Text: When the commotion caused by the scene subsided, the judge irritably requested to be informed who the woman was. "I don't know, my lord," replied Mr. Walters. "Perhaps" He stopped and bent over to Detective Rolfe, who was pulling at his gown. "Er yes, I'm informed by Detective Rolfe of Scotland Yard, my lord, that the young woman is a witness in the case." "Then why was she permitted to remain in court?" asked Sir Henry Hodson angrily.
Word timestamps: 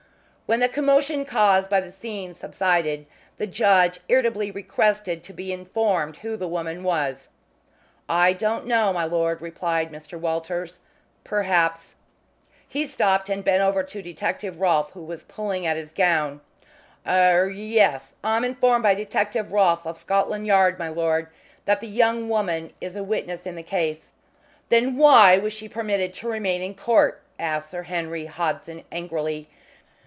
When 0.51 0.59
the 0.59 0.67
commotion 0.67 1.23
caused 1.23 1.69
by 1.69 1.79
the 1.79 1.89
scene 1.89 2.33
subsided, 2.33 3.05
the 3.37 3.47
judge 3.47 3.99
irritably 4.09 4.51
requested 4.51 5.23
to 5.23 5.31
be 5.31 5.53
informed 5.53 6.17
who 6.17 6.35
the 6.35 6.45
woman 6.49 6.83
was. 6.83 7.29
"I 8.09 8.33
don't 8.33 8.65
know, 8.65 8.91
my 8.91 9.05
lord," 9.05 9.41
replied 9.41 9.93
Mr. 9.93 10.19
Walters. 10.19 10.79
"Perhaps" 11.23 11.95
He 12.67 12.83
stopped 12.83 13.29
and 13.29 13.45
bent 13.45 13.61
over 13.63 13.81
to 13.83 14.01
Detective 14.01 14.59
Rolfe, 14.59 14.91
who 14.91 15.03
was 15.03 15.23
pulling 15.23 15.65
at 15.65 15.77
his 15.77 15.93
gown. 15.93 16.41
"Er 17.07 17.49
yes, 17.49 18.17
I'm 18.21 18.43
informed 18.43 18.83
by 18.83 18.93
Detective 18.93 19.53
Rolfe 19.53 19.87
of 19.87 19.97
Scotland 19.97 20.47
Yard, 20.47 20.77
my 20.77 20.89
lord, 20.89 21.27
that 21.63 21.79
the 21.79 21.87
young 21.87 22.27
woman 22.27 22.73
is 22.81 22.97
a 22.97 23.05
witness 23.05 23.45
in 23.45 23.55
the 23.55 23.63
case." 23.63 24.11
"Then 24.67 24.97
why 24.97 25.37
was 25.37 25.53
she 25.53 25.69
permitted 25.69 26.13
to 26.15 26.27
remain 26.27 26.61
in 26.61 26.75
court?" 26.75 27.21
asked 27.39 27.71
Sir 27.71 27.83
Henry 27.83 28.25
Hodson 28.25 28.83
angrily. 28.91 29.47